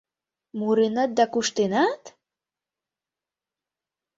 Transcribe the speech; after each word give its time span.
—Муренат 0.59 1.11
да 1.17 1.25
куштенат?!. 1.33 2.01